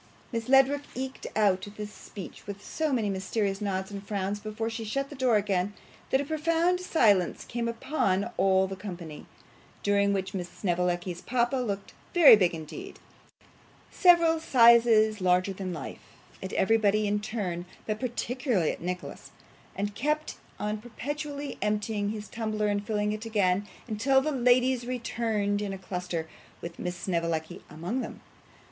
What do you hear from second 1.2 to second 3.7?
out this speech with so many mysterious